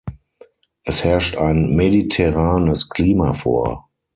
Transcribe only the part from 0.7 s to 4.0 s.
Es herrscht ein mediterranes Klima vor.